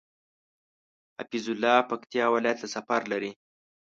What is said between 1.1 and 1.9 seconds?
حفيظ الله